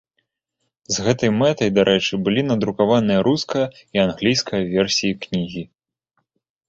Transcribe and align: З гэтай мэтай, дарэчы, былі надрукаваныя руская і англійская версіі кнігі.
З 0.95 1.03
гэтай 1.07 1.29
мэтай, 1.41 1.69
дарэчы, 1.77 2.13
былі 2.27 2.41
надрукаваныя 2.49 3.19
руская 3.29 3.67
і 3.99 4.05
англійская 4.07 4.63
версіі 4.73 5.19
кнігі. 5.27 5.63